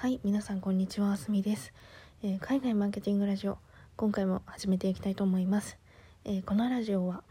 [0.00, 1.74] はい、皆さんこんにちは、あすみです、
[2.22, 3.58] えー海外マーケティングラジオ、
[3.96, 5.76] 今回も始めていきたいと思います。
[6.24, 7.22] えーこのラジオは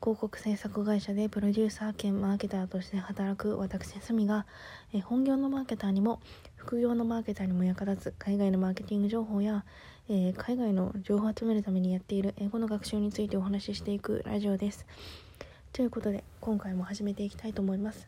[0.00, 4.46] 広告制作会社でプロデューサー兼マーケターとして働く私すみが、
[4.94, 6.20] えー本業のマーケターにも
[6.54, 9.64] 副業のマーケターにも役立つ海外のマーケティング情報や、
[10.08, 14.86] え海外の情報を集めるためにやっている英語の学習についてお話ししていくラジオです。
[15.72, 18.06] ということで今回も始めていきたいと思います。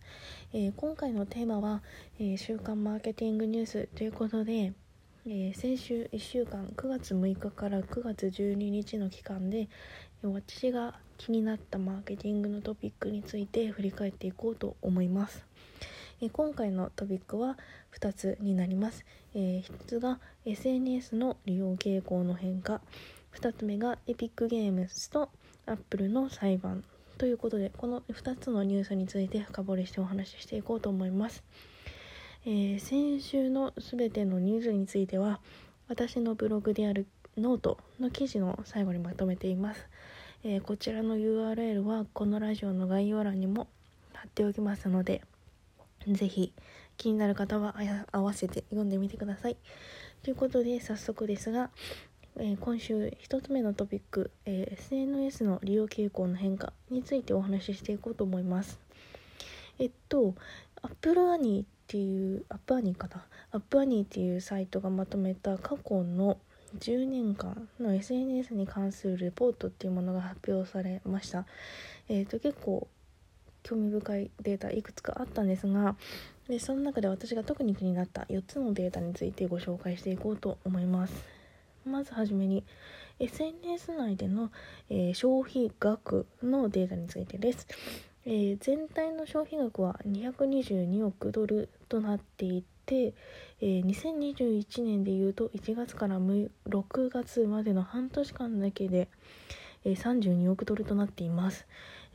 [0.53, 1.83] えー今回のテーマは、
[2.21, 4.75] えー週刊マーケティングニュースということで、
[5.25, 9.71] えー先週1週間9月6日から9月12日の期間で
[10.23, 15.43] 私が気になったマーケティングのトピックについて振り返っていこうと思います。
[16.21, 17.57] え今回のトピックは
[17.99, 19.07] 2つになります。
[19.35, 22.83] え1つが SNS の利用傾向の変化
[23.33, 25.31] 2つ目がエピックゲームズと
[25.65, 26.85] アップルの裁判
[27.17, 31.45] ということでこの2つのニュースについて深掘りしてお話ししていこうと思います。
[32.45, 35.41] えー先週のすべてのニュースについては
[35.89, 37.07] 私のブログである
[37.39, 39.87] ノートの記事の最後にまとめています。
[40.43, 43.69] えーこちらの URL はこのラジオの概要欄にも
[44.13, 45.23] 貼っておきますので
[46.09, 46.53] ぜひ
[46.97, 47.77] 気になる方は
[48.13, 49.57] 合わせて読んでみてください。
[50.23, 51.71] ということで早速ですが、
[52.37, 58.81] えー今週1つ目のトピック、えー SNS の利用傾向の変化についてお話ししていこうと思います。
[59.79, 60.35] えっと、
[60.83, 66.39] アップルアニーっていう、アップアニーかな、アップアニーっていうサイトがまとめた過去の
[66.79, 71.47] 10年間の SNS に関するレポートっていうものが発表されました。
[72.09, 72.89] えっと、結構
[73.63, 75.97] 興味深いデータいくつかあったんですが
[76.49, 81.34] でその中で私が特に気になった4つのデータについてご紹介していこうと思います
[81.87, 82.65] まずはじめに
[83.21, 84.51] SNS 内での、
[84.91, 87.67] えー消費額のデータについてです、
[88.27, 93.15] えー全体の消費額は222億ドルとなっていて、
[93.61, 99.09] えー2021年でいうと1月から6月までの半年間だけで、
[99.85, 101.67] えー32億ドルとなっています。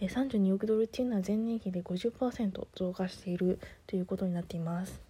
[0.01, 5.08] えー32億ドルっていうのは前年比で50%増加しているということになっています。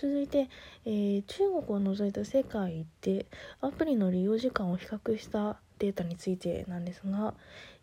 [0.00, 0.48] 続いて、
[0.84, 3.26] えー中国を除いた世界で
[3.60, 7.34] アプリの利用時間を比較したデータについてなんですが、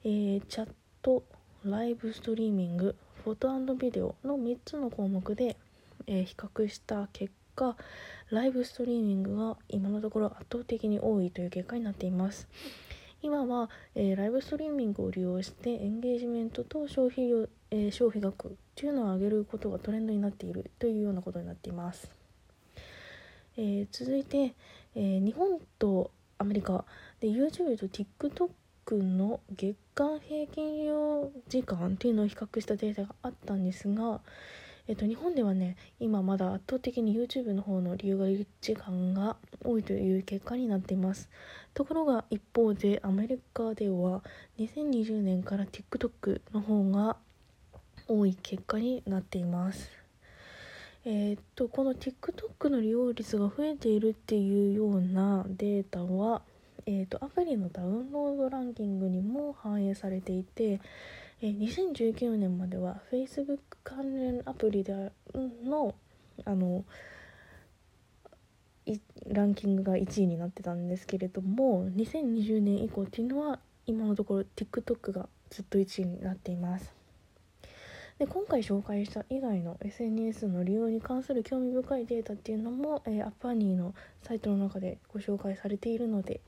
[0.05, 0.69] えーチャッ
[1.01, 1.25] ト
[1.65, 2.95] ライブストリーミング
[3.25, 5.57] フォトビデオの3つの項目で、
[6.07, 7.75] えー比較した結果
[8.29, 12.47] ライブストリーミングが今のところ圧倒的に多いという結果になっています。
[13.21, 22.09] 今は、えーライブストリーミングを利用してエンゲージメントと消費量、えー消費額っていうのを上げることがトレンドになっているというようなことになっています。
[23.57, 24.53] えー続いて、
[24.95, 26.85] えー日本とアメリカ
[27.19, 34.21] で YouTube と TikTok の月間平均利用時間っていうのを比較したデータがあったんですが、
[34.87, 38.19] えっと、日本ではね今まだ圧倒的に YouTube の方の利用
[38.61, 39.35] 時間が
[39.65, 41.29] 多いという結果になっています
[41.73, 44.23] ところが一方でアメリカでは
[44.59, 47.17] 2020年から TikTok の方が
[48.07, 49.89] 多い結果になっています
[51.07, 56.41] えーっとこの TikTok の利用率が増えているっていうようなデータは、
[56.87, 60.81] えーっとアプリのダウンロードランキングにも反映されていて、
[61.41, 65.11] えー2019年までは Facebook 関連アプリであ
[65.63, 65.93] の
[66.43, 66.83] あの
[69.27, 77.04] ランキングが1位になってたんですけれども2020年以降っていうのは今のところ TikTok がずっと1位になっています。
[78.17, 83.93] で今回紹介した以外の SNS の利用に関する興味深いデータっていうのも、えーアッパーニーの
[84.23, 86.39] サイトの中でご紹介されているので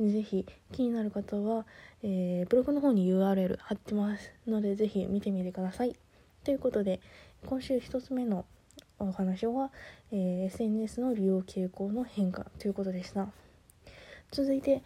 [0.00, 1.66] ぜひ気になる方は、
[2.02, 5.94] えーブログの方に URL 貼ってますのでぜひ見てみてください。
[6.42, 7.00] ということで
[7.44, 8.46] 今週1つ目の
[8.98, 9.70] お話は、
[10.12, 13.28] えー SNS の利用傾向の変化ということでした。
[14.32, 14.82] 続いて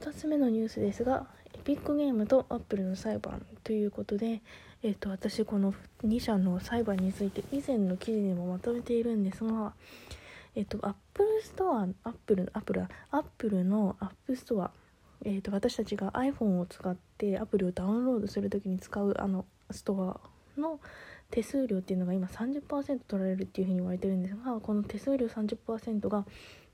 [0.00, 4.42] 2つ目のニュースですが Epic Game とアップルの裁判ということで、
[4.86, 5.72] えー、と私この
[6.04, 9.72] 2社の裁判について以前の記事にもまとめているんですが、
[10.54, 14.70] えー、と Apple Store アップルアップルアップルの App Store、
[15.24, 20.78] えー、と私たちが iPhone を使ってアプリをダウンロードする時に使うあのストアの
[21.30, 26.26] 手数料っていうのが今30%取られるっていうふうに言われてるんですがこの手数料30%が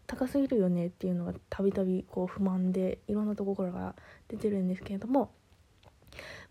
[0.08, 3.94] 高すぎるよねっていうのがたびたびこう不満でいろんなところから
[4.26, 5.30] 出てるんですけれども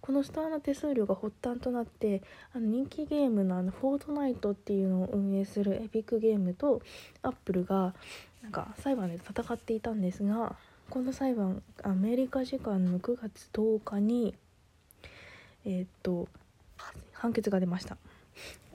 [0.02, 2.24] このストアの手数料が発端となって
[2.54, 6.82] あの人気ゲームのあのフォートナイトっていうのを運営するエピックゲームと
[7.22, 7.94] アップルが
[8.42, 10.56] なんか裁判で戦っていたんですが
[10.90, 14.34] この裁判アメリカ時間の9月10日に
[15.66, 16.28] えーっと
[17.14, 17.98] 判決が出ました。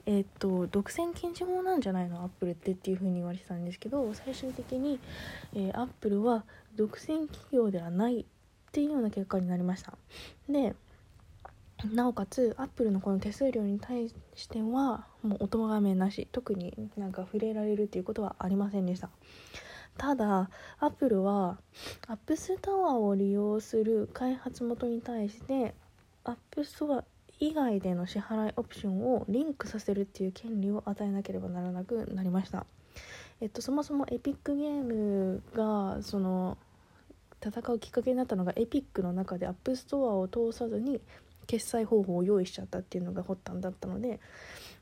[0.05, 2.21] えっと独占禁止法なんじゃないの？
[2.21, 4.99] アップルってっていう風に言われてたんですけど最終的に、
[5.55, 6.45] えー、アップルは
[6.75, 8.25] 独占企業ではない
[8.75, 9.93] っていうような結果になりました。
[10.49, 10.75] で
[11.93, 16.27] なおかつアップルのこの手数料に対してはもうお咎めなし。
[16.33, 19.09] 特になんか触れられるっていうことはありませんでした。
[19.97, 20.49] ただ
[20.79, 21.57] アップルは
[22.07, 25.73] App Store を利用する開発元に対して
[26.25, 27.05] App Store
[27.39, 32.65] 以外での支払いオプションをリンクさせるっていう権利を与えなければならなくなりました。
[33.39, 36.57] えっとそもそも Epic Game がその
[37.43, 41.01] 戦うきっかけになったのが Epic の中で App Store を通さずに
[41.47, 44.19] 決済方法を用意しちゃったっていうのが発端だったので、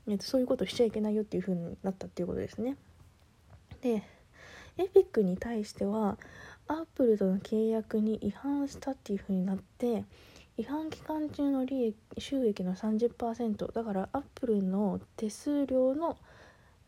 [0.08, 2.76] えっとそういうことしちゃいけないよっていう風になったっていうことですね。
[3.82, 4.02] で
[4.76, 6.18] Epic に対しては
[6.66, 10.04] アップルとの契約に違反したっていう風になって
[10.56, 16.16] 違反期間中の利益収益の30%だからアップルの手数料の、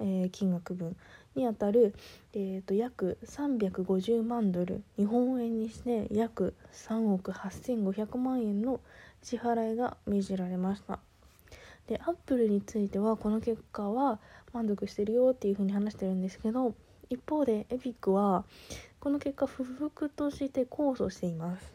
[0.00, 0.96] えー、金額分
[1.36, 1.94] にあたる、
[2.32, 8.80] えーと、約350万ドル日本円にして約3億8500万円の
[9.22, 10.98] 支払いが命じられました。
[11.86, 14.18] でアップルについてはこの結果は
[14.52, 16.74] 満足してるよっていうふうに話してるんですけど
[17.10, 18.44] 一方でエピックは
[18.98, 21.72] この結果不服として控訴しています。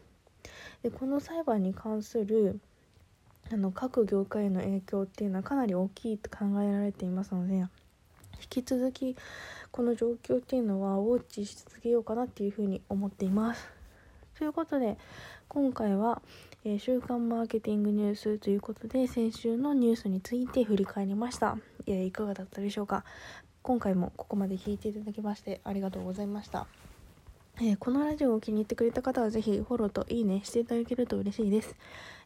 [0.84, 2.60] でこの裁判に関する
[3.52, 7.66] あの各業界への影響っていうのはかなり大きいと考えられていますので
[8.42, 9.16] 引き続き
[9.72, 13.70] この状況っていうのはウォッチし続けようかなっていうふうに思っています。
[14.38, 14.98] ということで
[15.48, 16.22] 今回は、
[16.66, 21.58] えー、週刊マーケティングニュースということで先週のニュースについて振り返りました。
[21.86, 23.04] いやいかがだったでしょうか？
[23.62, 26.66] 今回もここまで聞いていただきましてありがとうございました。
[27.60, 31.76] えー、このラジオを気に入ってくれた方はぜひフォローといいねしていただけると嬉しいです。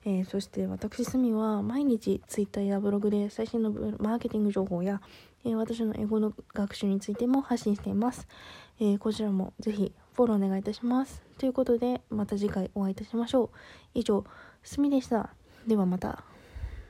[0.05, 5.01] えー、そして私すみは毎日 Twitter やブログで最新のマーケティング情報や、
[5.43, 8.27] えー、私の英語の学習についても発信しています。
[8.79, 11.23] えこちらもぜひフォローお願いいたします。
[11.37, 13.49] ということでまた次回お会いいたしましょう。
[13.93, 14.25] 以上、
[14.63, 15.33] すみでした。
[15.65, 16.34] ではまた。